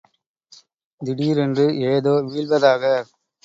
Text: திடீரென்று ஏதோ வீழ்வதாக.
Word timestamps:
திடீரென்று 1.01 1.65
ஏதோ 1.91 2.15
வீழ்வதாக. 2.27 2.83